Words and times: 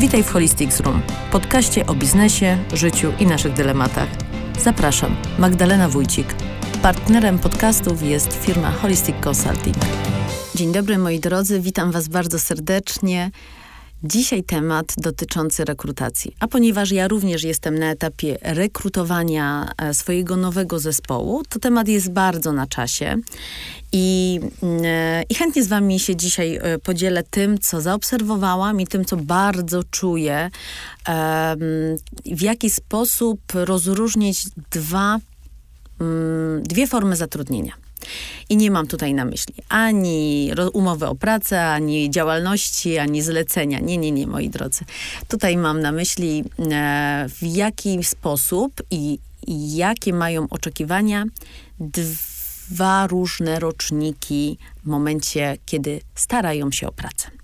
Witaj 0.00 0.22
w 0.22 0.30
Holistics 0.30 0.80
Room, 0.80 1.02
podcaście 1.32 1.86
o 1.86 1.94
biznesie, 1.94 2.58
życiu 2.72 3.12
i 3.18 3.26
naszych 3.26 3.52
dylematach. 3.52 4.08
Zapraszam, 4.60 5.16
Magdalena 5.38 5.88
Wójcik. 5.88 6.34
Partnerem 6.82 7.38
podcastów 7.38 8.02
jest 8.02 8.32
firma 8.32 8.70
Holistic 8.70 9.16
Consulting. 9.26 9.76
Dzień 10.54 10.72
dobry 10.72 10.98
moi 10.98 11.20
drodzy, 11.20 11.60
witam 11.60 11.92
Was 11.92 12.08
bardzo 12.08 12.38
serdecznie. 12.38 13.30
Dzisiaj 14.04 14.42
temat 14.42 14.94
dotyczący 14.96 15.64
rekrutacji. 15.64 16.36
A 16.40 16.48
ponieważ 16.48 16.90
ja 16.90 17.08
również 17.08 17.42
jestem 17.42 17.78
na 17.78 17.90
etapie 17.90 18.38
rekrutowania 18.42 19.72
e, 19.78 19.94
swojego 19.94 20.36
nowego 20.36 20.78
zespołu, 20.78 21.42
to 21.48 21.58
temat 21.58 21.88
jest 21.88 22.10
bardzo 22.10 22.52
na 22.52 22.66
czasie. 22.66 23.16
I, 23.92 24.40
e, 24.84 25.22
I 25.28 25.34
chętnie 25.34 25.64
z 25.64 25.68
Wami 25.68 26.00
się 26.00 26.16
dzisiaj 26.16 26.56
e, 26.56 26.78
podzielę 26.78 27.22
tym, 27.22 27.58
co 27.58 27.80
zaobserwowałam 27.80 28.80
i 28.80 28.86
tym, 28.86 29.04
co 29.04 29.16
bardzo 29.16 29.84
czuję, 29.84 30.50
w 32.26 32.42
jaki 32.42 32.70
sposób 32.70 33.40
rozróżnić 33.54 34.44
dwa, 34.70 35.18
mm, 36.00 36.62
dwie 36.62 36.86
formy 36.86 37.16
zatrudnienia. 37.16 37.89
I 38.48 38.56
nie 38.56 38.70
mam 38.70 38.86
tutaj 38.86 39.14
na 39.14 39.24
myśli 39.24 39.54
ani 39.68 40.50
umowy 40.72 41.06
o 41.06 41.14
pracę, 41.14 41.66
ani 41.66 42.10
działalności, 42.10 42.98
ani 42.98 43.22
zlecenia. 43.22 43.78
Nie, 43.80 43.98
nie, 43.98 44.12
nie, 44.12 44.26
moi 44.26 44.48
drodzy. 44.48 44.84
Tutaj 45.28 45.56
mam 45.56 45.80
na 45.80 45.92
myśli 45.92 46.44
e, 46.58 47.26
w 47.28 47.42
jaki 47.42 48.04
sposób 48.04 48.82
i, 48.90 49.18
i 49.46 49.76
jakie 49.76 50.12
mają 50.12 50.46
oczekiwania 50.50 51.24
dwa 51.80 53.06
różne 53.06 53.60
roczniki 53.60 54.58
w 54.84 54.86
momencie, 54.86 55.56
kiedy 55.66 56.00
starają 56.14 56.72
się 56.72 56.88
o 56.88 56.92
pracę. 56.92 57.39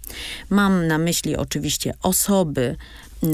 Mam 0.51 0.87
na 0.87 0.99
myśli 0.99 1.37
oczywiście 1.37 1.95
osoby, 2.03 2.77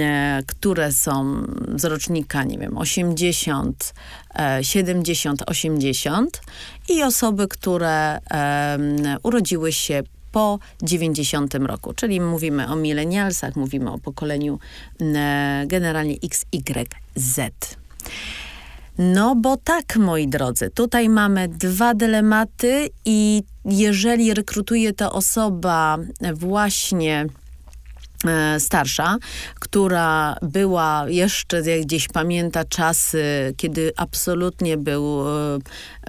E, 0.01 0.43
które 0.47 0.93
są 0.93 1.43
z 1.77 1.85
rocznika, 1.85 2.45
nie 2.45 2.59
wiem, 2.59 2.79
80, 2.79 3.95
70, 4.63 5.43
80 5.47 6.41
i 6.89 7.03
osoby, 7.03 7.49
które 7.49 8.19
urodziły 9.23 9.73
się 9.73 10.03
po 10.33 10.59
90 10.83 11.55
roku, 11.55 11.93
czyli 11.95 12.21
mówimy 12.21 12.69
o 12.69 12.77
milenialsach, 12.77 13.57
mówimy 13.57 13.91
o 13.91 13.99
pokoleniu 13.99 14.59
generalnie 15.67 16.15
XYZ. 16.15 17.41
No 18.99 19.37
bo 19.37 19.57
tak, 19.57 19.97
moi 19.97 20.29
drodzy, 20.29 20.71
tutaj 20.71 21.09
mamy 21.09 21.49
dwa 21.49 21.95
dylematy 21.95 22.89
i 23.05 23.43
jeżeli 23.65 24.35
rekrutuje 24.35 24.93
to 24.93 25.13
osoba 25.13 25.99
właśnie 26.35 27.27
E, 28.27 28.61
starsza, 28.61 29.17
która 29.55 30.37
była 30.43 31.05
jeszcze, 31.09 31.61
jak 31.71 31.83
gdzieś 31.83 32.09
pamięta 32.09 32.65
czasy, 32.65 33.55
kiedy 33.57 33.93
absolutnie 33.97 34.77
był 34.77 35.29
e, 35.29 35.59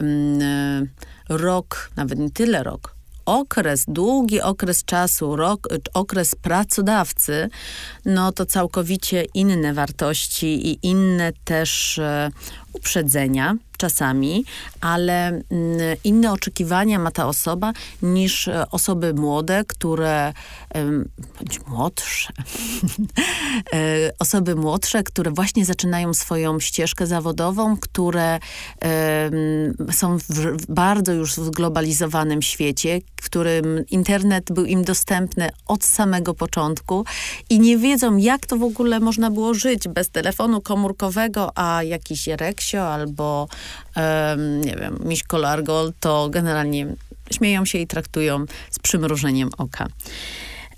e, 0.02 0.86
rok, 1.30 1.92
nawet 1.96 2.20
nie 2.20 2.32
tyle 2.32 2.64
rok, 2.64 2.96
okres, 3.26 3.86
długi 3.88 4.42
okres 4.42 4.86
czasu, 4.86 5.36
rok, 5.36 5.68
okres 5.94 6.36
pracodawcy, 6.36 7.50
no 8.06 8.32
to 8.32 8.46
całkowicie 8.46 9.26
inne 9.34 9.74
wartości 9.74 10.68
i 10.68 10.88
inne 10.88 11.34
też 11.44 12.00
uprzedzenia 12.74 13.56
czasami, 13.84 14.46
ale 14.82 15.28
mm, 15.28 15.44
inne 16.04 16.32
oczekiwania 16.32 17.00
ma 17.00 17.12
ta 17.12 17.28
osoba 17.28 17.74
niż 18.02 18.48
e, 18.48 18.70
osoby 18.72 19.14
młode, 19.14 19.64
które 19.68 20.34
bądź 21.40 21.66
młodsze, 21.68 22.34
e, 23.74 24.12
osoby 24.20 24.56
młodsze, 24.56 25.04
które 25.04 25.32
właśnie 25.32 25.66
zaczynają 25.66 26.14
swoją 26.14 26.60
ścieżkę 26.60 27.08
zawodową, 27.08 27.78
które 27.78 28.40
są 29.92 30.18
w 30.18 30.66
bardzo 30.70 31.14
już 31.14 31.34
zglobalizowanym 31.34 32.42
świecie, 32.42 33.02
w 33.22 33.26
którym 33.26 33.86
internet 33.90 34.52
był 34.52 34.66
im 34.66 34.84
dostępny 34.84 35.50
od 35.68 35.84
samego 35.84 36.34
początku 36.34 37.06
i 37.50 37.60
nie 37.60 37.78
wiedzą, 37.78 38.18
jak 38.18 38.46
to 38.46 38.58
w 38.58 38.64
ogóle 38.64 39.00
można 39.00 39.32
było 39.32 39.54
żyć 39.54 39.88
bez 39.88 40.10
telefonu 40.10 40.62
komórkowego, 40.62 41.52
a 41.56 41.84
jakiś 41.84 42.28
reksio 42.28 42.94
albo 42.94 43.48
nie 44.64 44.76
wiem, 44.76 45.00
Miśko 45.06 45.38
Largol, 45.38 45.94
to 46.00 46.30
generalnie 46.30 46.88
śmieją 47.32 47.66
się 47.66 47.78
i 47.78 47.88
traktują 47.88 48.46
z 48.72 48.80
przymrużeniem 48.80 49.50
oka. 49.58 49.88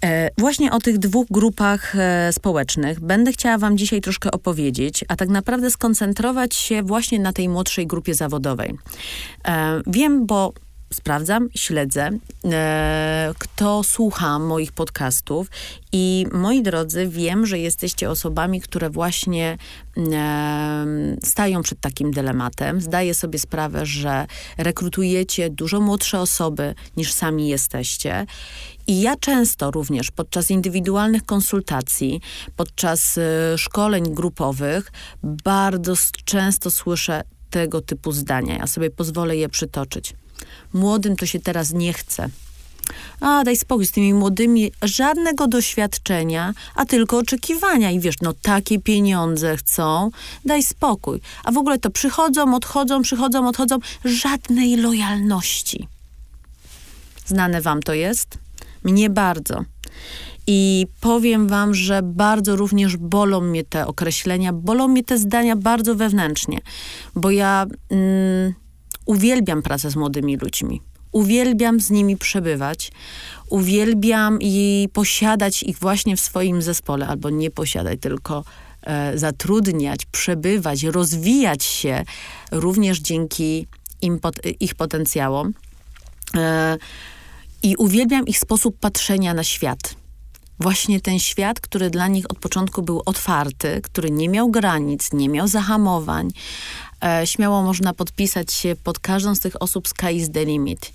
E, 0.06 0.29
właśnie 0.38 0.72
o 0.72 0.79
tych 0.79 0.97
dwóch 0.97 1.28
grupach 1.31 1.95
e, 1.95 2.33
społecznych 2.33 3.00
będę 3.00 3.31
chciała 3.31 3.57
Wam 3.57 3.78
dzisiaj 3.78 4.01
troszkę 4.01 4.31
opowiedzieć, 4.31 5.06
a 5.07 5.16
tak 5.16 5.29
naprawdę 5.29 5.72
skoncentrować 5.72 6.56
się 6.56 6.83
właśnie 6.83 7.19
na 7.19 7.33
tej 7.33 7.50
młodszej 7.50 7.88
grupie 7.88 8.13
zawodowej. 8.13 8.78
E, 9.47 9.81
wiem, 9.88 10.25
bo 10.25 10.53
sprawdzam, 10.94 11.50
śledzę, 11.56 12.09
e, 12.46 13.34
kto 13.40 13.84
słucha 13.84 14.40
moich 14.40 14.72
podcastów 14.72 15.47
i 15.91 16.25
moi 16.31 16.63
drodzy, 16.63 17.07
wiem, 17.07 17.46
że 17.46 17.59
jesteście 17.59 18.09
osobami, 18.09 18.62
które 18.62 18.90
właśnie 18.90 19.57
e, 19.97 20.85
stają 21.24 21.62
przed 21.62 21.79
takim 21.79 22.12
dylematem. 22.12 22.81
Zdaję 22.81 23.13
sobie 23.13 23.40
sprawę, 23.40 23.85
że 23.85 24.25
rekrutujecie 24.57 25.50
dużo 25.50 25.81
młodsze 25.81 26.19
osoby 26.19 26.75
niż 26.97 27.12
sami 27.12 27.47
jesteście. 27.47 28.25
I 28.88 29.01
ja 29.01 29.16
często 29.16 29.72
również 29.72 30.12
podczas 30.12 30.51
indywidualnych 30.51 31.25
konsultacji, 31.25 32.22
podczas 32.56 33.18
e, 33.18 33.57
szkoleń 33.57 34.03
grupowych, 34.03 34.91
bardzo 35.24 35.94
często 36.25 36.72
słyszę 36.72 37.22
tego 37.50 37.81
typu 37.81 38.12
zdania. 38.12 38.57
Ja 38.57 38.68
sobie 38.68 38.90
pozwolę 38.90 39.38
je 39.38 39.50
przytoczyć. 39.50 40.13
Młodym 40.73 41.16
to 41.16 41.25
się 41.25 41.39
teraz 41.39 41.73
nie 41.73 41.93
chce. 41.93 42.29
A 43.19 43.43
daj 43.43 43.57
spokój 43.57 43.85
z 43.85 43.91
tymi 43.91 44.13
młodymi, 44.13 44.71
żadnego 44.81 45.47
doświadczenia, 45.47 46.53
a 46.75 46.85
tylko 46.85 47.17
oczekiwania. 47.17 47.91
I 47.91 47.99
wiesz, 47.99 48.16
no 48.21 48.33
takie 48.41 48.79
pieniądze 48.79 49.57
chcą, 49.57 50.11
daj 50.45 50.63
spokój. 50.63 51.21
A 51.44 51.51
w 51.51 51.57
ogóle 51.57 51.79
to 51.79 51.89
przychodzą, 51.89 52.55
odchodzą, 52.55 53.01
przychodzą, 53.01 53.47
odchodzą, 53.47 53.77
żadnej 54.05 54.75
lojalności. 54.75 55.88
Znane 57.25 57.61
wam 57.61 57.83
to 57.83 57.94
jest? 57.94 58.38
Mnie 58.83 59.09
bardzo. 59.09 59.63
I 60.47 60.88
powiem 61.01 61.47
wam, 61.47 61.73
że 61.73 62.01
bardzo 62.03 62.55
również 62.55 62.97
bolą 62.97 63.41
mnie 63.41 63.63
te 63.63 63.88
określenia, 63.88 64.53
bolą 64.53 64.88
mnie 64.88 65.03
te 65.03 65.17
zdania 65.17 65.55
bardzo 65.55 65.95
wewnętrznie, 65.95 66.59
bo 67.15 67.31
ja. 67.31 67.65
Mm, 67.89 68.53
uwielbiam 69.05 69.61
pracę 69.61 69.91
z 69.91 69.95
młodymi 69.95 70.38
ludźmi. 70.38 70.81
Uwielbiam 71.11 71.79
z 71.79 71.89
nimi 71.89 72.17
przebywać, 72.17 72.91
uwielbiam 73.49 74.38
i 74.41 74.89
posiadać 74.93 75.63
ich 75.63 75.79
właśnie 75.79 76.17
w 76.17 76.19
swoim 76.19 76.61
zespole, 76.61 77.07
albo 77.07 77.29
nie 77.29 77.51
posiadać, 77.51 77.99
tylko 78.01 78.44
e, 78.81 79.17
zatrudniać, 79.17 80.05
przebywać, 80.05 80.83
rozwijać 80.83 81.63
się 81.63 82.03
również 82.51 82.99
dzięki 82.99 83.67
im, 84.01 84.19
ich 84.59 84.75
potencjałom. 84.75 85.53
E, 86.35 86.77
I 87.63 87.75
uwielbiam 87.75 88.27
ich 88.27 88.39
sposób 88.39 88.79
patrzenia 88.79 89.33
na 89.33 89.44
świat. 89.44 89.95
Właśnie 90.59 91.01
ten 91.01 91.19
świat, 91.19 91.59
który 91.59 91.89
dla 91.89 92.07
nich 92.07 92.31
od 92.31 92.39
początku 92.39 92.81
był 92.81 93.01
otwarty, 93.05 93.81
który 93.83 94.11
nie 94.11 94.29
miał 94.29 94.51
granic, 94.51 95.13
nie 95.13 95.29
miał 95.29 95.47
zahamowań, 95.47 96.29
e, 97.05 97.27
śmiało 97.27 97.61
można 97.61 97.93
podpisać 97.93 98.53
się 98.53 98.75
pod 98.83 98.99
każdą 98.99 99.35
z 99.35 99.39
tych 99.39 99.61
osób 99.61 99.88
sky 99.88 100.11
is 100.11 100.31
the 100.31 100.45
limit. 100.45 100.93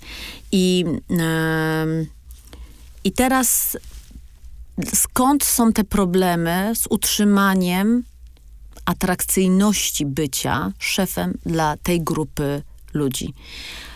I, 0.51 0.85
e, 1.19 1.85
i 3.03 3.11
teraz 3.11 3.77
skąd 4.93 5.43
są 5.43 5.73
te 5.73 5.83
problemy 5.83 6.71
z 6.75 6.87
utrzymaniem 6.89 8.03
atrakcyjności 8.85 10.05
bycia 10.05 10.71
szefem 10.79 11.37
dla 11.45 11.77
tej 11.77 12.01
grupy 12.01 12.63
ludzi? 12.93 13.33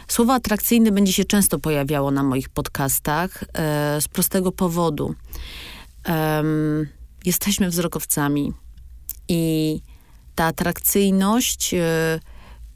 Słowo 0.07 0.33
atrakcyjny 0.33 0.91
będzie 0.91 1.13
się 1.13 1.25
często 1.25 1.59
pojawiało 1.59 2.11
na 2.11 2.23
moich 2.23 2.49
podcastach 2.49 3.43
e, 3.43 4.01
z 4.01 4.07
prostego 4.07 4.51
powodu. 4.51 5.15
jesteśmy 7.25 7.69
wzrokowcami 7.69 8.53
i 9.27 9.81
ta 10.35 10.45
atrakcyjność 10.45 11.73
e, 11.73 12.19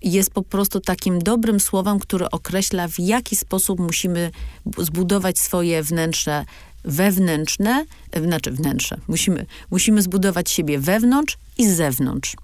jest 0.01 0.31
po 0.31 0.43
prostu 0.43 0.79
takim 0.79 1.19
dobrym 1.19 1.59
słowem, 1.59 1.99
które 1.99 2.31
określa, 2.31 2.87
w 2.87 2.99
jaki 2.99 3.35
sposób 3.35 3.79
musimy 3.79 4.31
zbudować 4.77 5.39
swoje 5.39 5.83
wnętrze 5.83 6.45
wewnętrzne, 6.83 7.85
e, 8.11 8.23
znaczy 8.23 8.51
wnętrze. 8.51 8.97
Musimy, 9.07 9.45
musimy 9.71 10.01
zbudować 10.01 10.51
siebie 10.51 10.79
wewnątrz 10.79 11.37
i 11.57 11.67
z 11.67 11.75
zewnątrz. 11.75 12.35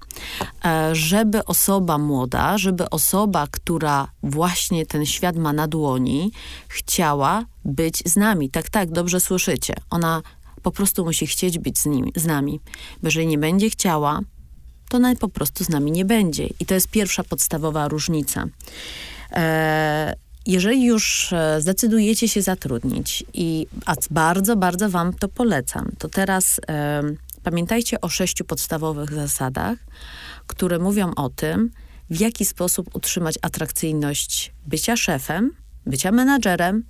E, 0.65 0.95
żeby 0.95 1.45
osoba 1.45 1.97
młoda, 1.97 2.57
żeby 2.57 2.89
osoba, 2.89 3.47
która 3.51 4.07
właśnie 4.23 4.85
ten 4.85 5.05
świat 5.05 5.35
ma 5.35 5.53
na 5.53 5.67
dłoni, 5.67 6.31
chciała 6.67 7.45
być 7.65 8.03
z 8.05 8.15
nami. 8.15 8.49
Tak, 8.49 8.69
tak, 8.69 8.91
dobrze 8.91 9.19
słyszycie. 9.19 9.75
Ona 9.89 10.21
po 10.61 10.71
prostu 10.71 11.05
musi 11.05 11.27
chcieć 11.27 11.59
być 11.59 11.79
z, 11.79 11.85
nim, 11.85 12.11
z 12.15 12.25
nami. 12.25 12.59
Bo 13.01 13.07
jeżeli 13.07 13.27
nie 13.27 13.37
będzie 13.37 13.69
chciała, 13.69 14.19
to 14.89 14.97
ona 14.97 15.15
po 15.15 15.29
prostu 15.29 15.63
z 15.63 15.69
nami 15.69 15.91
nie 15.91 16.05
będzie. 16.05 16.47
I 16.59 16.65
to 16.65 16.73
jest 16.73 16.87
pierwsza 16.87 17.23
podstawowa 17.23 17.87
różnica. 17.87 18.45
E, 19.31 20.15
jeżeli 20.45 20.85
już 20.85 21.33
e, 21.33 21.61
zdecydujecie 21.61 22.27
się 22.27 22.41
zatrudnić 22.41 23.23
i 23.33 23.67
a 23.85 23.95
bardzo, 24.11 24.55
bardzo 24.55 24.89
Wam 24.89 25.13
to 25.13 25.27
polecam, 25.27 25.91
to 25.97 26.09
teraz 26.09 26.59
e, 26.67 27.03
pamiętajcie 27.43 28.01
o 28.01 28.09
sześciu 28.09 28.45
podstawowych 28.45 29.13
zasadach, 29.13 29.77
które 30.47 30.79
mówią 30.79 31.13
o 31.15 31.29
tym, 31.29 31.71
w 32.09 32.19
jaki 32.19 32.45
sposób 32.45 32.95
utrzymać 32.95 33.35
atrakcyjność 33.41 34.53
bycia 34.67 34.97
szefem, 34.97 35.51
bycia 35.85 36.11
menadżerem 36.11 36.83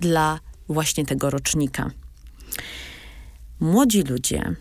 dla 0.00 0.40
właśnie 0.68 1.06
tego 1.06 1.30
rocznika. 1.30 1.90
Młodzi 3.60 4.02
ludzie, 4.02 4.54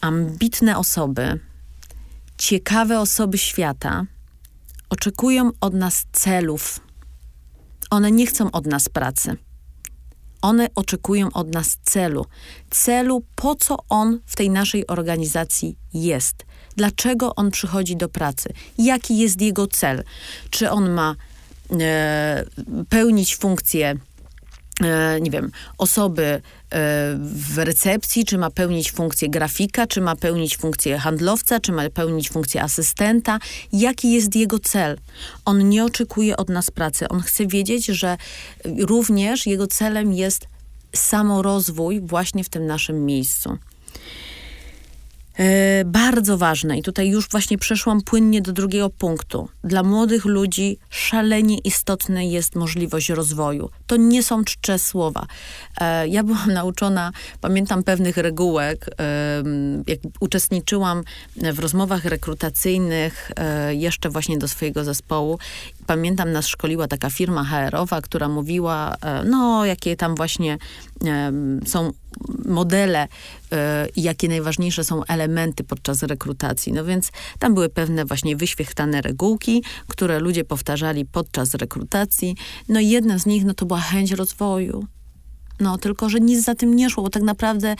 ambitne 0.00 0.78
osoby, 0.78 1.38
ciekawe 2.44 3.00
osoby 3.00 3.38
świata 3.38 4.06
oczekują 4.90 5.50
od 5.60 5.74
nas 5.74 6.04
celów. 6.12 6.80
One 7.90 8.10
nie 8.12 8.26
chcą 8.26 8.50
od 8.50 8.66
nas 8.66 8.88
pracy. 8.88 9.36
One 10.42 10.68
oczekują 10.74 11.28
od 11.32 11.54
nas 11.54 11.78
celu. 11.82 12.26
Celu, 12.70 13.24
po 13.36 13.54
co 13.54 13.76
on 13.88 14.20
w 14.26 14.36
tej 14.36 14.50
naszej 14.50 14.86
organizacji 14.86 15.76
jest. 15.94 16.34
Dlaczego 16.76 17.34
on 17.34 17.50
przychodzi 17.50 17.96
do 17.96 18.08
pracy? 18.08 18.52
Jaki 18.78 19.18
jest 19.18 19.40
jego 19.40 19.66
cel? 19.66 20.04
Czy 20.50 20.70
on 20.70 20.90
ma 20.90 21.16
e, 21.80 22.44
pełnić 22.88 23.36
funkcję 23.36 23.96
nie 25.20 25.30
wiem, 25.30 25.50
osoby 25.78 26.22
e, 26.24 26.40
w 27.20 27.58
recepcji, 27.58 28.24
czy 28.24 28.38
ma 28.38 28.50
pełnić 28.50 28.92
funkcję 28.92 29.28
grafika, 29.28 29.86
czy 29.86 30.00
ma 30.00 30.16
pełnić 30.16 30.56
funkcję 30.56 30.98
handlowca, 30.98 31.60
czy 31.60 31.72
ma 31.72 31.90
pełnić 31.90 32.30
funkcję 32.30 32.62
asystenta. 32.62 33.38
Jaki 33.72 34.12
jest 34.12 34.36
jego 34.36 34.58
cel? 34.58 34.98
On 35.44 35.68
nie 35.68 35.84
oczekuje 35.84 36.36
od 36.36 36.48
nas 36.48 36.70
pracy. 36.70 37.08
On 37.08 37.20
chce 37.20 37.46
wiedzieć, 37.46 37.86
że 37.86 38.16
również 38.78 39.46
jego 39.46 39.66
celem 39.66 40.12
jest 40.12 40.46
samorozwój 40.94 42.00
właśnie 42.00 42.44
w 42.44 42.48
tym 42.48 42.66
naszym 42.66 43.06
miejscu. 43.06 43.58
E, 45.38 45.84
bardzo 45.84 46.38
ważne, 46.38 46.78
i 46.78 46.82
tutaj 46.82 47.08
już 47.08 47.28
właśnie 47.28 47.58
przeszłam 47.58 48.02
płynnie 48.02 48.42
do 48.42 48.52
drugiego 48.52 48.90
punktu. 48.90 49.48
Dla 49.64 49.82
młodych 49.82 50.24
ludzi 50.24 50.78
szalenie 50.90 51.58
istotna 51.58 52.22
jest 52.22 52.54
możliwość 52.54 53.08
rozwoju. 53.08 53.70
To 53.86 53.96
nie 53.96 54.22
są 54.22 54.44
czcze 54.44 54.78
słowa. 54.78 55.26
E, 55.80 56.08
ja 56.08 56.22
byłam 56.22 56.52
nauczona, 56.62 57.12
pamiętam 57.40 57.82
pewnych 57.82 58.16
regułek, 58.16 58.90
jak 59.86 59.98
uczestniczyłam 60.20 61.02
w 61.36 61.58
rozmowach 61.58 62.04
rekrutacyjnych 62.04 63.30
e, 63.36 63.74
jeszcze 63.74 64.10
właśnie 64.10 64.38
do 64.38 64.48
swojego 64.48 64.84
zespołu. 64.84 65.38
Pamiętam, 65.86 66.32
nas 66.32 66.46
szkoliła 66.46 66.88
taka 66.88 67.10
firma 67.10 67.44
HR-owa, 67.44 68.02
która 68.02 68.28
mówiła, 68.28 68.94
e, 69.02 69.24
no, 69.24 69.64
jakie 69.64 69.96
tam 69.96 70.14
właśnie 70.14 70.58
e, 71.04 71.32
są 71.66 71.92
modele 72.44 73.08
e, 73.52 73.88
i 73.96 74.02
jakie 74.02 74.28
najważniejsze 74.28 74.84
są 74.84 75.04
elementy 75.04 75.64
podczas 75.64 76.02
rekrutacji. 76.02 76.72
No 76.72 76.84
więc 76.84 77.10
tam 77.38 77.54
były 77.54 77.68
pewne 77.68 78.04
właśnie 78.04 78.36
wyświechtane 78.36 79.02
regułki, 79.02 79.64
które 79.88 80.18
ludzie 80.20 80.44
powtarzali 80.44 81.04
podczas 81.04 81.54
rekrutacji. 81.54 82.36
No 82.68 82.80
i 82.80 82.88
jedna 82.88 83.18
z 83.18 83.26
nich, 83.26 83.44
no 83.44 83.54
to 83.54 83.66
była 83.66 83.80
chęć 83.80 84.12
rozwoju. 84.12 84.86
No, 85.60 85.78
tylko, 85.78 86.08
że 86.08 86.20
nic 86.20 86.44
za 86.44 86.54
tym 86.54 86.76
nie 86.76 86.90
szło, 86.90 87.02
bo 87.02 87.10
tak 87.10 87.22
naprawdę 87.22 87.76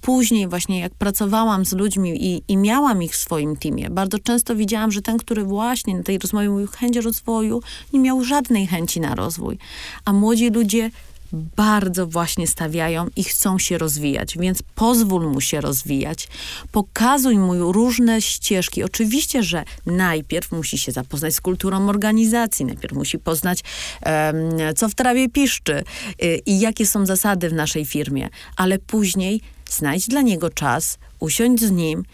później 0.00 0.48
właśnie 0.48 0.80
jak 0.80 0.94
pracowałam 0.94 1.64
z 1.64 1.72
ludźmi 1.72 2.24
i, 2.24 2.42
i 2.48 2.56
miałam 2.56 3.02
ich 3.02 3.12
w 3.12 3.16
swoim 3.16 3.56
teamie, 3.56 3.90
bardzo 3.90 4.18
często 4.18 4.56
widziałam, 4.56 4.92
że 4.92 5.02
ten, 5.02 5.18
który 5.18 5.44
właśnie 5.44 5.96
na 5.96 6.02
tej 6.02 6.18
rozmowie 6.18 6.50
mówił 6.50 6.68
chęć 6.68 6.96
rozwoju, 6.96 7.62
nie 7.92 8.00
miał 8.00 8.24
żadnej 8.24 8.66
chęci 8.66 9.00
na 9.00 9.14
rozwój. 9.14 9.58
A 10.04 10.12
młodzi 10.12 10.50
ludzie 10.50 10.90
bardzo 11.32 12.06
właśnie 12.06 12.46
stawiają 12.46 13.06
i 13.16 13.24
chcą 13.24 13.58
się 13.58 13.78
rozwijać, 13.78 14.38
więc 14.38 14.62
pozwól 14.74 15.30
mu 15.30 15.40
się 15.40 15.60
rozwijać. 15.60 16.28
Pokazuj 16.72 17.38
mu 17.38 17.72
różne 17.72 18.22
ścieżki. 18.22 18.82
Oczywiście, 18.82 19.42
że 19.42 19.64
najpierw 19.86 20.52
musi 20.52 20.78
się 20.78 20.92
zapoznać 20.92 21.34
z 21.34 21.40
kulturą 21.40 21.88
organizacji, 21.88 22.64
najpierw 22.64 22.94
musi 22.94 23.18
poznać, 23.18 23.60
um, 24.06 24.74
co 24.76 24.88
w 24.88 24.94
trawie 24.94 25.28
piszczy 25.28 25.84
y, 26.22 26.40
i 26.46 26.60
jakie 26.60 26.86
są 26.86 27.06
zasady 27.06 27.48
w 27.48 27.52
naszej 27.52 27.84
firmie, 27.84 28.28
ale 28.56 28.78
później 28.78 29.40
znajdź 29.68 30.08
dla 30.08 30.22
niego 30.22 30.50
czas, 30.50 30.98
usiądź 31.20 31.60
z 31.60 31.70
nim 31.70 32.04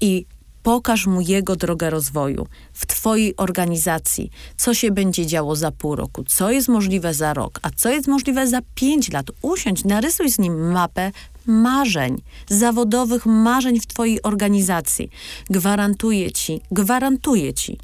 i 0.00 0.26
Pokaż 0.62 1.06
mu 1.06 1.20
jego 1.20 1.56
drogę 1.56 1.90
rozwoju 1.90 2.46
w 2.72 2.86
Twojej 2.86 3.36
organizacji, 3.36 4.30
co 4.56 4.74
się 4.74 4.90
będzie 4.90 5.26
działo 5.26 5.56
za 5.56 5.70
pół 5.70 5.96
roku, 5.96 6.24
co 6.24 6.50
jest 6.50 6.68
możliwe 6.68 7.14
za 7.14 7.34
rok, 7.34 7.60
a 7.62 7.70
co 7.70 7.88
jest 7.90 8.08
możliwe 8.08 8.46
za 8.46 8.60
pięć 8.74 9.12
lat. 9.12 9.26
Usiądź, 9.42 9.84
narysuj 9.84 10.30
z 10.30 10.38
nim 10.38 10.70
mapę 10.70 11.12
marzeń, 11.46 12.22
zawodowych 12.48 13.26
marzeń 13.26 13.80
w 13.80 13.86
Twojej 13.86 14.22
organizacji. 14.22 15.10
Gwarantuję 15.50 16.32
Ci, 16.32 16.60
gwarantuję 16.70 17.54
Ci, 17.54 17.78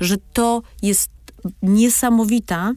że 0.00 0.16
to 0.32 0.62
jest 0.82 1.10
niesamowita, 1.62 2.72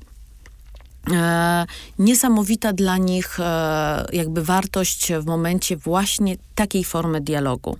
E, 1.13 1.65
niesamowita 1.99 2.73
dla 2.73 2.97
nich 2.97 3.39
e, 3.39 4.05
jakby 4.13 4.43
wartość 4.43 5.13
w 5.13 5.25
momencie 5.25 5.77
właśnie 5.77 6.37
takiej 6.55 6.83
formy 6.83 7.21
dialogu. 7.21 7.77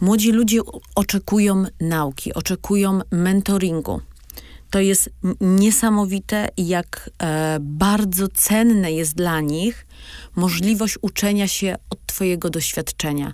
Młodzi 0.00 0.32
ludzie 0.32 0.60
oczekują 0.94 1.64
nauki, 1.80 2.34
oczekują 2.34 3.00
mentoringu. 3.10 4.00
To 4.70 4.80
jest 4.80 5.10
niesamowite, 5.40 6.48
jak 6.56 7.10
e, 7.22 7.58
bardzo 7.60 8.28
cenne 8.28 8.92
jest 8.92 9.14
dla 9.14 9.40
nich 9.40 9.86
możliwość 10.36 10.98
uczenia 11.02 11.48
się 11.48 11.76
od 11.90 12.06
Twojego 12.06 12.50
doświadczenia. 12.50 13.32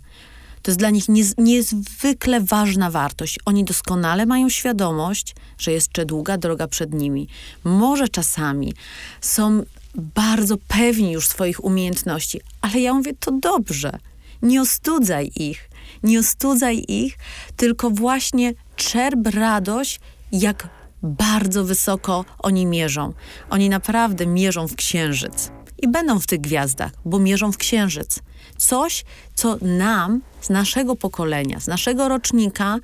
To 0.63 0.71
jest 0.71 0.79
dla 0.79 0.91
nich 0.91 1.09
niez, 1.09 1.35
niezwykle 1.39 2.41
ważna 2.41 2.91
wartość. 2.91 3.39
Oni 3.45 3.65
doskonale 3.65 4.27
mają 4.27 4.49
świadomość, 4.49 5.35
że 5.59 5.73
jest 5.73 5.87
jeszcze 5.87 6.07
długa 6.07 6.39
droga 6.39 6.69
przed 6.69 6.95
nimi. 6.95 7.29
Może 7.65 8.09
czasami 8.09 8.73
są 9.21 9.63
bardzo 9.95 10.57
pewni 10.69 11.13
już 11.13 11.29
swoich 11.29 11.65
umiejętności, 11.65 12.41
ale 12.61 12.81
ja 12.81 12.95
mówię, 12.95 13.13
to 13.21 13.33
dobrze. 13.33 13.99
Nie 14.43 14.63
ostudzaj 14.63 15.33
ich 15.37 15.69
nie 16.03 16.19
ostudzaj 16.19 16.85
ich, 16.89 17.19
tylko 17.57 17.91
właśnie 17.91 18.53
czerp 18.77 19.27
radość, 19.35 20.01
jak 20.33 20.69
bardzo 21.03 21.65
wysoko 21.65 22.25
oni 22.39 22.67
mierzą. 22.67 23.13
Oni 23.51 23.69
naprawdę 23.69 24.27
mierzą 24.27 24.69
w 24.69 24.75
księżyc. 24.75 25.51
I 25.83 25.89
będą 25.89 26.19
w 26.19 26.27
tych 26.27 26.41
gwiazdach, 26.41 26.93
bo 27.05 27.19
mierzą 27.19 27.53
w 27.53 27.57
księżyc. 27.57 28.19
Coś, 28.57 29.05
co 29.35 29.57
nam, 29.63 30.21
z 30.41 30.51
naszego 30.51 30.97
pokolenia, 30.97 31.61
z 31.61 31.67
naszego 31.67 32.09
rocznika, 32.09 32.79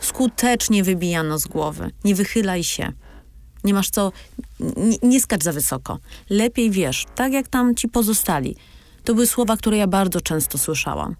skutecznie 0.00 0.84
wybijano 0.84 1.38
z 1.38 1.46
głowy. 1.46 1.90
Nie 2.04 2.14
wychylaj 2.14 2.64
się. 2.64 2.92
Nie 3.64 3.74
masz 3.74 3.90
co, 3.90 4.12
nie, 4.60 4.98
nie 5.02 5.20
skacz 5.20 5.42
za 5.42 5.52
wysoko. 5.52 5.98
Lepiej 6.30 6.70
wiesz, 6.70 7.06
tak 7.14 7.32
jak 7.32 7.48
tam 7.48 7.74
ci 7.74 7.88
pozostali. 7.88 8.56
To 9.04 9.14
były 9.14 9.26
słowa, 9.26 9.56
które 9.56 9.76
ja 9.76 9.86
bardzo 9.86 10.20
często 10.20 10.58
słyszałam. 10.58 11.16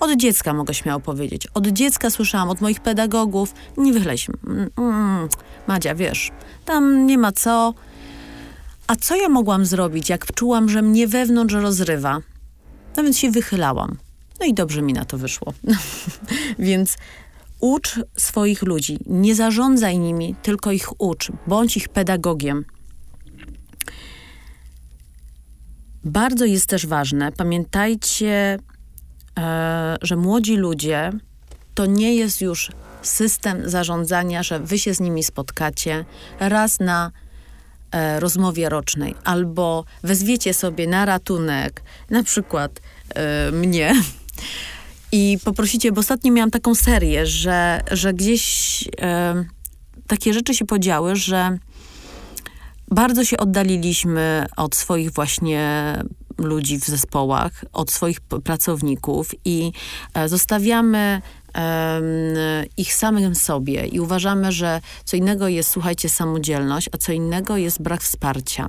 Od 0.00 0.16
dziecka 0.16 0.54
mogę 0.54 0.74
śmiało 0.74 1.00
powiedzieć. 1.00 1.46
Od 1.54 1.66
dziecka 1.66 2.10
słyszałam 2.10 2.50
od 2.50 2.60
moich 2.60 2.80
pedagogów, 2.80 3.54
nie 3.76 3.92
wychylaj 3.92 4.18
się. 4.18 4.32
Mm, 4.46 4.70
mm, 4.78 5.28
Madzia, 5.66 5.94
wiesz, 5.94 6.30
tam 6.64 7.06
nie 7.06 7.18
ma 7.18 7.32
co. 7.32 7.74
A 8.88 8.96
co 8.96 9.16
ja 9.16 9.28
mogłam 9.28 9.66
zrobić, 9.66 10.08
jak 10.08 10.34
czułam, 10.34 10.68
że 10.68 10.82
mnie 10.82 11.08
wewnątrz 11.08 11.54
rozrywa? 11.54 12.20
No 12.96 13.02
więc 13.02 13.18
się 13.18 13.30
wychylałam. 13.30 13.98
No 14.40 14.46
i 14.46 14.54
dobrze 14.54 14.82
mi 14.82 14.92
na 14.92 15.04
to 15.04 15.18
wyszło. 15.18 15.52
więc 16.58 16.96
ucz 17.60 18.00
swoich 18.16 18.62
ludzi. 18.62 18.98
Nie 19.06 19.34
zarządzaj 19.34 19.98
nimi, 19.98 20.34
tylko 20.42 20.72
ich 20.72 21.00
ucz. 21.00 21.32
Bądź 21.46 21.76
ich 21.76 21.88
pedagogiem. 21.88 22.64
Bardzo 26.04 26.44
jest 26.44 26.66
też 26.66 26.86
ważne, 26.86 27.32
pamiętajcie 27.32 28.58
E, 29.38 29.96
że 30.02 30.16
młodzi 30.16 30.56
ludzie 30.56 31.12
to 31.74 31.86
nie 31.86 32.14
jest 32.14 32.40
już 32.40 32.70
system 33.02 33.70
zarządzania, 33.70 34.42
że 34.42 34.60
wy 34.60 34.78
się 34.78 34.94
z 34.94 35.00
nimi 35.00 35.22
spotkacie 35.22 36.04
raz 36.40 36.80
na 36.80 37.10
e, 37.92 38.20
rozmowie 38.20 38.68
rocznej 38.68 39.14
albo 39.24 39.84
wezwiecie 40.02 40.54
sobie 40.54 40.86
na 40.86 41.04
ratunek 41.04 41.82
na 42.10 42.22
przykład 42.22 42.80
e, 43.14 43.52
mnie 43.52 43.94
i 45.12 45.38
poprosicie, 45.44 45.92
bo 45.92 46.00
ostatnio 46.00 46.32
miałam 46.32 46.50
taką 46.50 46.74
serię, 46.74 47.26
że, 47.26 47.80
że 47.90 48.14
gdzieś 48.14 48.84
e, 49.00 49.44
takie 50.06 50.34
rzeczy 50.34 50.54
się 50.54 50.64
podziały, 50.64 51.16
że 51.16 51.58
bardzo 52.90 53.24
się 53.24 53.36
oddaliliśmy 53.36 54.46
od 54.56 54.76
swoich 54.76 55.12
właśnie 55.12 55.94
ludzi 56.38 56.78
w 56.78 56.84
zespołach, 56.84 57.64
od 57.72 57.90
swoich 57.90 58.20
pracowników 58.20 59.30
i 59.44 59.72
e, 60.14 60.28
zostawiamy 60.28 61.22
ich 62.76 62.94
samym 62.94 63.34
sobie 63.34 63.86
i 63.86 64.00
uważamy, 64.00 64.52
że 64.52 64.80
co 65.04 65.16
innego 65.16 65.48
jest, 65.48 65.70
słuchajcie, 65.70 66.08
samodzielność, 66.08 66.88
a 66.92 66.98
co 66.98 67.12
innego 67.12 67.56
jest 67.56 67.82
brak 67.82 68.02
wsparcia. 68.02 68.68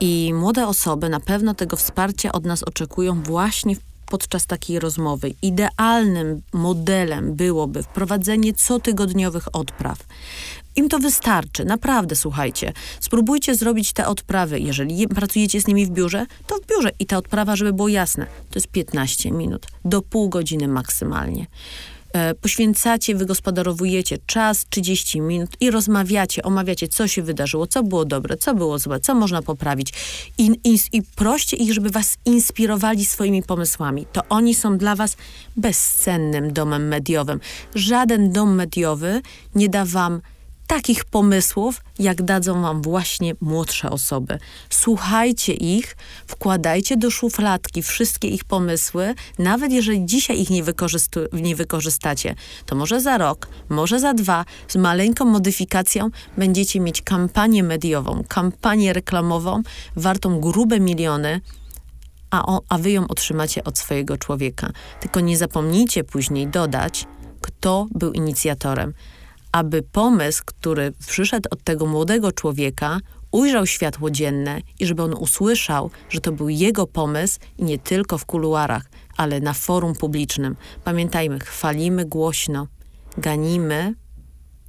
I 0.00 0.34
młode 0.34 0.66
osoby 0.66 1.08
na 1.08 1.20
pewno 1.20 1.54
tego 1.54 1.76
wsparcia 1.76 2.32
od 2.32 2.44
nas 2.44 2.62
oczekują 2.62 3.22
właśnie 3.22 3.76
podczas 4.06 4.46
takiej 4.46 4.78
rozmowy. 4.78 5.34
Idealnym 5.42 6.42
modelem 6.52 7.34
byłoby 7.34 7.82
wprowadzenie 7.82 8.54
cotygodniowych 8.54 9.56
odpraw. 9.56 9.98
Im 10.76 10.88
to 10.88 10.98
wystarczy, 10.98 11.64
naprawdę, 11.64 12.16
słuchajcie. 12.16 12.72
Spróbujcie 13.00 13.54
zrobić 13.54 13.92
te 13.92 14.06
odprawy. 14.06 14.60
Jeżeli 14.60 15.08
pracujecie 15.08 15.60
z 15.60 15.66
nimi 15.66 15.86
w 15.86 15.90
biurze, 15.90 16.26
to 16.46 16.56
w 16.56 16.66
biurze. 16.66 16.90
I 16.98 17.06
ta 17.06 17.16
odprawa, 17.16 17.56
żeby 17.56 17.72
było 17.72 17.88
jasne, 17.88 18.26
to 18.26 18.54
jest 18.54 18.68
15 18.68 19.32
minut, 19.32 19.66
do 19.84 20.02
pół 20.02 20.28
godziny 20.28 20.68
maksymalnie. 20.68 21.46
E, 22.12 22.34
poświęcacie, 22.34 23.14
wygospodarowujecie 23.14 24.18
czas, 24.26 24.66
30 24.70 25.20
minut 25.20 25.50
i 25.60 25.70
rozmawiacie, 25.70 26.42
omawiacie, 26.42 26.88
co 26.88 27.08
się 27.08 27.22
wydarzyło, 27.22 27.66
co 27.66 27.82
było 27.82 28.04
dobre, 28.04 28.36
co 28.36 28.54
było 28.54 28.78
złe, 28.78 29.00
co 29.00 29.14
można 29.14 29.42
poprawić. 29.42 29.92
I, 30.38 30.60
i, 30.64 30.78
i 30.92 31.02
proście 31.02 31.56
ich, 31.56 31.72
żeby 31.72 31.90
was 31.90 32.16
inspirowali 32.24 33.04
swoimi 33.04 33.42
pomysłami. 33.42 34.06
To 34.12 34.22
oni 34.28 34.54
są 34.54 34.78
dla 34.78 34.96
was 34.96 35.16
bezcennym 35.56 36.52
domem 36.52 36.88
mediowym. 36.88 37.40
Żaden 37.74 38.32
dom 38.32 38.54
mediowy 38.54 39.22
nie 39.54 39.68
da 39.68 39.84
wam 39.84 40.20
takich 40.68 41.04
pomysłów, 41.04 41.80
jak 41.98 42.22
dadzą 42.22 42.62
wam 42.62 42.82
właśnie 42.82 43.34
młodsze 43.40 43.90
osoby. 43.90 44.38
Słuchajcie 44.70 45.52
ich, 45.52 45.96
wkładajcie 46.26 46.96
do 46.96 47.10
szufladki 47.10 47.82
wszystkie 47.82 48.28
ich 48.28 48.44
pomysły, 48.44 49.14
nawet 49.38 49.72
jeżeli 49.72 50.06
dzisiaj 50.06 50.40
ich 50.40 50.50
nie, 50.50 50.62
nie 51.32 51.56
wykorzystacie, 51.56 52.34
to 52.66 52.76
może 52.76 53.00
za 53.00 53.18
rok, 53.18 53.48
może 53.68 54.00
za 54.00 54.14
dwa, 54.14 54.44
z 54.68 54.76
maleńką 54.76 55.24
modyfikacją 55.24 56.10
będziecie 56.36 56.80
mieć 56.80 57.02
kampanię 57.02 57.62
mediową, 57.62 58.24
kampanię 58.28 58.92
reklamową 58.92 59.62
wartą 59.96 60.40
grube 60.40 60.80
miliony, 60.80 61.40
a, 62.30 62.46
o, 62.46 62.62
a 62.68 62.78
wy 62.78 62.90
ją 62.90 63.08
otrzymacie 63.08 63.64
od 63.64 63.78
swojego 63.78 64.18
człowieka. 64.18 64.70
Tylko 65.00 65.20
nie 65.20 65.36
zapomnijcie 65.36 66.04
później 66.04 66.48
dodać, 66.48 67.06
kto 67.40 67.86
był 67.94 68.12
inicjatorem 68.12 68.94
aby 69.58 69.82
pomysł, 69.82 70.42
który 70.46 70.92
przyszedł 71.06 71.48
od 71.50 71.62
tego 71.62 71.86
młodego 71.86 72.32
człowieka, 72.32 72.98
ujrzał 73.30 73.66
światło 73.66 74.10
dzienne 74.10 74.60
i 74.78 74.86
żeby 74.86 75.02
on 75.02 75.14
usłyszał, 75.14 75.90
że 76.10 76.20
to 76.20 76.32
był 76.32 76.48
jego 76.48 76.86
pomysł 76.86 77.38
i 77.58 77.64
nie 77.64 77.78
tylko 77.78 78.18
w 78.18 78.26
kuluarach, 78.26 78.82
ale 79.16 79.40
na 79.40 79.52
forum 79.52 79.94
publicznym. 79.94 80.56
Pamiętajmy, 80.84 81.40
chwalimy 81.40 82.04
głośno, 82.04 82.66
ganimy 83.16 83.94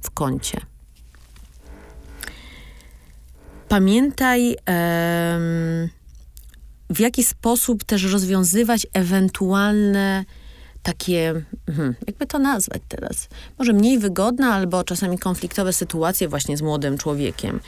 w 0.02 0.10
kącie. 0.10 0.60
Pamiętaj, 3.68 4.56
w 6.90 6.98
jaki 6.98 7.24
sposób 7.24 7.84
też 7.84 8.04
rozwiązywać 8.04 8.86
ewentualne 8.92 10.24
takie, 10.82 11.44
hmm, 11.66 11.94
jakby 12.06 12.26
to 12.26 12.38
nazwać 12.38 12.82
teraz, 12.88 13.28
może 13.58 13.72
mniej 13.72 13.98
wygodne 13.98 14.46
albo 14.46 14.84
czasami 14.84 15.18
konfliktowe 15.18 15.72
sytuacje 15.72 16.28
właśnie 16.28 16.56
z 16.56 16.62
młodym 16.62 16.98
człowiekiem. 16.98 17.60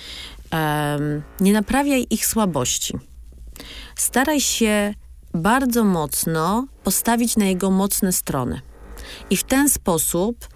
Um, 0.53 1.23
nie 1.41 1.53
naprawiaj 1.53 2.07
ich 2.11 2.27
słabości. 2.27 2.99
Staraj 3.97 4.41
się 4.41 4.95
bardzo 5.35 5.85
mocno 5.85 6.67
postawić 6.85 7.37
na 7.37 7.45
jego 7.45 7.71
mocne 7.71 8.13
strony 8.13 8.61
i 9.31 9.37
w 9.37 9.45
ten 9.45 9.69
sposób 9.69 10.49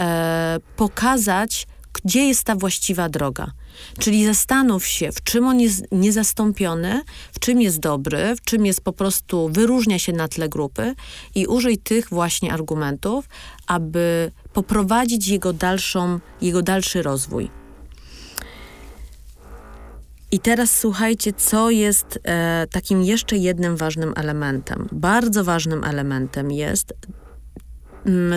e, 0.00 0.56
pokazać, 0.76 1.66
gdzie 1.92 2.26
jest 2.26 2.44
ta 2.44 2.56
właściwa 2.56 3.08
droga. 3.08 3.52
Czyli 3.98 4.26
zastanów 4.26 4.86
się, 4.86 5.12
w 5.12 5.22
czym 5.22 5.46
on 5.46 5.60
jest 5.60 5.84
niezastąpiony, 5.92 7.02
w 7.32 7.38
czym 7.38 7.60
jest 7.60 7.80
dobry, 7.80 8.36
w 8.36 8.40
czym 8.40 8.66
jest 8.66 8.80
po 8.80 8.92
prostu, 8.92 9.48
wyróżnia 9.48 9.98
się 9.98 10.12
na 10.12 10.28
tle 10.28 10.48
grupy 10.48 10.94
i 11.34 11.46
użyj 11.46 11.78
tych 11.78 12.08
właśnie 12.08 12.52
argumentów, 12.52 13.28
aby 13.66 14.32
poprowadzić 14.52 15.28
jego, 15.28 15.52
dalszą, 15.52 16.20
jego 16.40 16.62
dalszy 16.62 17.02
rozwój. 17.02 17.50
I 20.32 20.38
teraz 20.38 20.78
słuchajcie, 20.78 21.32
co 21.32 21.70
jest 21.70 22.18
e, 22.24 22.66
takim 22.70 23.02
jeszcze 23.02 23.36
jednym 23.36 23.76
ważnym 23.76 24.12
elementem. 24.16 24.88
Bardzo 24.92 25.44
ważnym 25.44 25.84
elementem 25.84 26.50
jest 26.50 26.94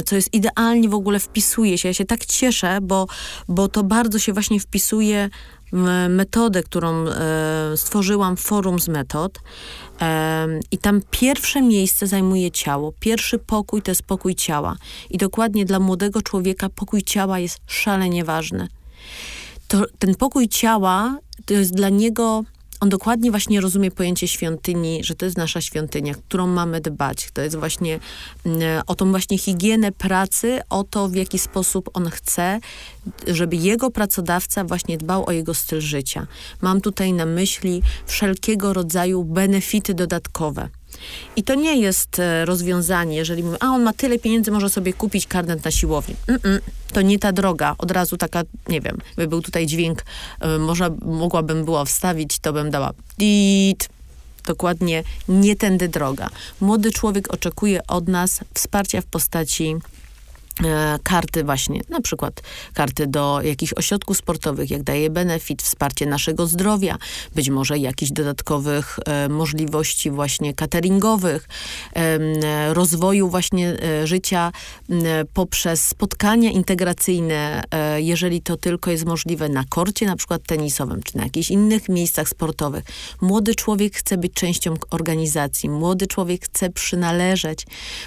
co 0.06 0.16
jest 0.16 0.34
idealnie 0.34 0.90
w 0.90 0.94
ogóle 0.94 1.20
wpisuje 1.20 1.78
się. 1.78 1.88
Ja 1.88 1.94
się 1.94 2.06
tak 2.06 2.26
cieszę, 2.26 2.80
bo, 2.82 3.08
bo 3.48 3.68
to 3.68 3.84
bardzo 3.84 4.20
się 4.20 4.34
właśnie 4.34 4.60
wpisuje 4.60 5.30
metodę, 6.10 6.64
którą 6.64 7.08
e, 7.08 7.78
stworzyłam, 7.78 8.38
forum 8.38 8.80
z 8.80 8.88
metod. 8.88 9.40
E, 10.02 10.48
I 10.72 10.78
tam 10.78 11.02
pierwsze 11.12 11.62
miejsce 11.62 12.08
zajmuje 12.08 12.52
ciało. 12.52 12.94
Pierwszy 13.00 13.40
pokój 13.40 13.82
to 13.82 13.92
jest 13.92 14.04
pokój 14.04 14.36
ciała. 14.36 14.76
I 15.10 15.18
dokładnie 15.18 15.66
dla 15.66 15.80
młodego 15.80 16.22
człowieka 16.22 16.70
pokój 16.70 17.04
ciała 17.04 17.40
jest 17.40 17.60
szalenie 17.68 18.24
ważny. 18.24 18.68
To, 19.68 19.86
ten 20.00 20.16
pokój 20.16 20.48
ciała 20.48 21.18
to 21.46 21.54
jest 21.54 21.76
dla 21.76 21.90
niego 21.90 22.44
on 22.80 22.90
dokładnie 22.90 23.32
właśnie 23.32 23.62
rozumie 23.62 23.92
pojęcie 23.92 24.28
świątyni, 24.28 25.04
że 25.04 25.16
to 25.16 25.26
jest 25.26 25.38
nasza 25.38 25.62
świątynia, 25.62 26.14
którą 26.14 26.48
mamy 26.48 26.82
dbać. 26.82 27.30
To 27.34 27.42
jest 27.42 27.56
właśnie 27.56 28.00
mm, 28.46 28.82
o 28.88 28.96
tą 28.96 29.10
właśnie 29.10 29.38
higienę 29.38 29.92
pracy, 29.92 30.60
o 30.70 30.84
to, 30.84 31.08
w 31.08 31.16
jaki 31.16 31.40
sposób 31.40 31.90
on 31.94 32.10
chce, 32.10 32.60
żeby 33.28 33.56
jego 33.56 33.92
pracodawca 33.92 34.64
właśnie 34.64 34.98
dbał 34.98 35.26
o 35.26 35.32
jego 35.32 35.54
styl 35.54 35.82
życia. 35.82 36.28
Mam 36.62 36.82
tutaj 36.82 37.14
na 37.14 37.26
myśli 37.26 37.82
wszelkiego 38.06 38.74
rodzaju 38.74 39.24
benefity 39.24 39.94
dodatkowe. 39.94 40.70
I 41.36 41.44
to 41.44 41.56
nie 41.56 41.78
jest 41.78 42.20
e, 42.20 42.46
rozwiązanie, 42.46 43.18
jeżeli 43.18 43.44
mówimy, 43.44 43.58
a 43.60 43.68
on 43.68 43.84
ma 43.84 43.94
tyle 43.94 44.20
pieniędzy, 44.20 44.52
może 44.52 44.70
sobie 44.70 44.94
kupić 44.94 45.28
karnet 45.28 45.66
na 45.66 45.72
siłowni. 45.72 46.16
Mm 46.28 46.42
-mm, 46.42 46.60
to 46.94 47.02
nie 47.02 47.20
ta 47.20 47.32
droga. 47.32 47.76
Od 47.78 47.92
razu 47.92 48.18
taka, 48.18 48.44
nie 48.70 48.82
wiem, 48.82 48.98
by 49.16 49.28
był 49.28 49.42
tutaj 49.42 49.66
dźwięk, 49.66 50.02
y, 50.56 50.60
może 50.60 50.90
mogłabym 51.06 51.66
była 51.66 51.86
wstawić, 51.86 52.40
to 52.40 52.54
bym 52.54 52.72
dała 52.72 52.94
dit. 53.18 53.90
Dokładnie 54.46 55.04
nie 55.28 55.56
tędy 55.56 55.88
droga. 55.88 56.30
Młody 56.62 56.92
człowiek 56.92 57.34
oczekuje 57.34 57.88
od 57.88 58.08
nas 58.08 58.40
wsparcia 58.54 59.02
w 59.02 59.06
postaci 59.06 59.76
E, 59.76 60.05
karty 61.04 61.44
właśnie, 61.44 61.82
na 61.90 62.02
przykład 62.02 62.42
karty 62.74 63.08
do 63.08 63.42
jakichś 63.42 63.74
ośrodków 63.74 64.18
sportowych, 64.18 64.72
jak 64.72 64.84
daje 64.84 65.10
benefit, 65.10 65.62
wsparcie 65.62 66.06
naszego 66.06 66.48
zdrowia, 66.48 66.98
być 67.36 67.50
może 67.50 67.78
jakichś 67.78 68.12
dodatkowych 68.12 69.00
e, 69.06 69.30
możliwości 69.30 70.12
właśnie 70.12 70.54
cateringowych, 70.54 71.48
e, 71.96 72.74
rozwoju 72.74 73.30
właśnie 73.30 73.70
e, 73.70 74.08
życia 74.08 74.52
e, 74.90 75.26
poprzez 75.34 75.86
spotkania 75.86 76.52
integracyjne, 76.52 77.64
e, 77.72 78.02
jeżeli 78.02 78.42
to 78.42 78.58
tylko 78.58 78.92
jest 78.92 79.06
możliwe 79.06 79.50
na 79.50 79.64
korcie 79.70 80.06
na 80.06 80.16
przykład 80.16 80.44
tenisowym, 80.44 81.04
czy 81.04 81.18
na 81.18 81.24
jakichś 81.24 81.52
innych 81.52 81.90
miejscach 81.90 82.30
sportowych. 82.30 82.84
Młody 83.22 83.56
człowiek 83.56 83.96
chce 83.96 84.18
być 84.18 84.34
częścią 84.34 84.74
organizacji, 84.90 85.70
młody 85.70 86.08
człowiek 86.08 86.46
chce 86.46 86.70
przynależeć, 86.70 87.66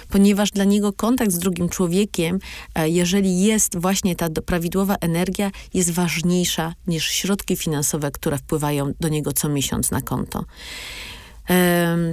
ponieważ 0.09 0.51
dla 0.51 0.63
niego 0.63 0.93
kontakt 0.93 1.31
z 1.31 1.39
drugim 1.39 1.69
człowiekiem 1.69 2.38
E, 2.75 2.89
jeżeli 2.89 3.39
jest 3.41 3.77
właśnie 3.77 4.15
ta 4.15 4.29
prawidłowa 4.45 4.95
energia, 5.01 5.51
jest 5.73 5.91
ważniejsza 5.91 6.73
niż 6.87 7.09
środki 7.09 7.57
finansowe, 7.57 8.11
które 8.11 8.37
wpływają 8.37 8.91
do 8.99 9.07
niego 9.07 9.33
co 9.33 9.49
miesiąc 9.49 9.91
na 9.91 10.01
konto. 10.01 10.45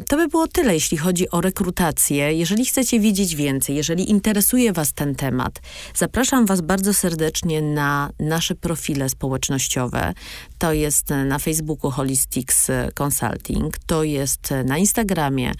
To 0.08 0.16
by 0.16 0.28
było 0.28 0.48
tyle, 0.48 0.74
jeśli 0.74 0.96
chodzi 0.96 1.30
o 1.30 1.40
rekrutację. 1.40 2.32
Jeżeli 2.32 2.64
chcecie 2.64 3.00
wiedzieć 3.00 3.34
więcej, 3.34 3.76
jeżeli 3.76 4.10
interesuje 4.10 4.72
Was 4.72 4.92
ten 4.92 5.14
temat, 5.14 5.60
zapraszam 5.94 6.46
Was 6.46 6.60
bardzo 6.60 6.94
serdecznie 6.94 7.62
na 7.62 8.10
nasze 8.20 8.54
profile 8.54 9.08
społecznościowe. 9.08 10.14
To 10.58 10.72
jest 10.72 11.10
na 11.26 11.38
Facebooku 11.38 11.90
Holistics 11.90 12.68
Consulting, 12.94 13.78
to 13.86 14.02
jest 14.02 14.54
na 14.64 14.78
Instagramie 14.78 15.52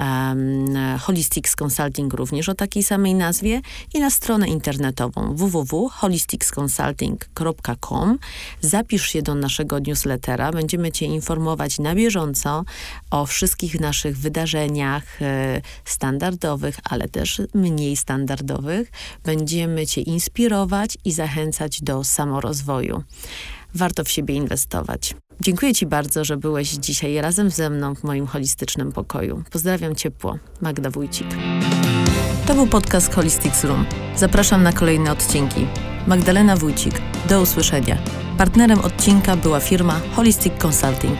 um, 0.00 0.78
Holistics 1.00 1.56
Consulting 1.56 2.14
również 2.14 2.48
o 2.48 2.54
takiej 2.54 2.82
samej 2.82 3.14
nazwie 3.14 3.60
i 3.94 4.00
na 4.00 4.10
stronę 4.10 4.48
internetową 4.48 5.34
www.holisticsconsulting.com. 5.34 8.18
Zapisz 8.60 9.06
się 9.06 9.22
do 9.22 9.34
naszego 9.34 9.78
newslettera, 9.78 10.52
będziemy 10.52 10.92
Cię 10.92 11.06
informować 11.06 11.78
na 11.78 11.94
bieżąco 11.94 12.64
o 13.10 13.19
wszystkich 13.26 13.80
naszych 13.80 14.18
wydarzeniach 14.18 15.22
e, 15.22 15.60
standardowych, 15.84 16.78
ale 16.84 17.08
też 17.08 17.42
mniej 17.54 17.96
standardowych. 17.96 18.90
Będziemy 19.24 19.86
Cię 19.86 20.00
inspirować 20.00 20.98
i 21.04 21.12
zachęcać 21.12 21.82
do 21.82 22.04
samorozwoju. 22.04 23.02
Warto 23.74 24.04
w 24.04 24.08
siebie 24.08 24.34
inwestować. 24.34 25.14
Dziękuję 25.40 25.74
Ci 25.74 25.86
bardzo, 25.86 26.24
że 26.24 26.36
byłeś 26.36 26.70
dzisiaj 26.70 27.20
razem 27.20 27.50
ze 27.50 27.70
mną 27.70 27.94
w 27.94 28.04
moim 28.04 28.26
holistycznym 28.26 28.92
pokoju. 28.92 29.42
Pozdrawiam 29.50 29.94
ciepło. 29.94 30.38
Magda 30.60 30.90
Wójcik. 30.90 31.26
To 32.46 32.54
był 32.54 32.66
podcast 32.66 33.14
Holistics 33.14 33.64
Room. 33.64 33.86
Zapraszam 34.16 34.62
na 34.62 34.72
kolejne 34.72 35.12
odcinki. 35.12 35.66
Magdalena 36.06 36.56
Wójcik. 36.56 37.00
Do 37.28 37.40
usłyszenia. 37.42 37.98
Partnerem 38.38 38.80
odcinka 38.80 39.36
była 39.36 39.60
firma 39.60 40.00
Holistic 40.16 40.52
Consulting. 40.64 41.18